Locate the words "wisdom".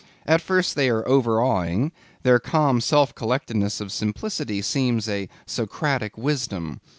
6.17-6.81